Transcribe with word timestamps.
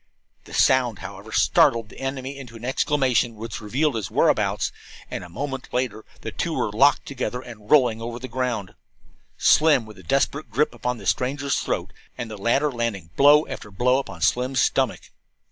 The 0.45 0.53
sound, 0.55 0.97
however, 0.97 1.31
startled 1.31 1.89
the 1.89 1.99
enemy 1.99 2.35
into 2.39 2.55
an 2.55 2.65
exclamation 2.65 3.35
which 3.35 3.61
revealed 3.61 3.93
his 3.93 4.09
whereabouts, 4.09 4.71
and 5.11 5.23
a 5.23 5.29
moment 5.29 5.69
later 5.71 6.05
the 6.21 6.31
two 6.31 6.53
were 6.55 6.71
locked 6.71 7.05
together 7.05 7.39
and 7.39 7.69
rolling 7.69 8.01
over 8.01 8.17
the 8.17 8.27
ground, 8.27 8.73
Slim 9.37 9.85
with 9.85 9.99
a 9.99 10.01
desperate 10.03 10.49
grip 10.49 10.73
upon 10.73 10.97
the 10.97 11.05
stranger's 11.05 11.59
throat, 11.59 11.93
and 12.17 12.31
the 12.31 12.37
latter 12.41 12.71
landing 12.71 13.11
blow 13.15 13.45
after 13.45 13.69
blow 13.69 13.99
upon 13.99 14.21
Slim's 14.21 14.59
stomach. 14.59 15.11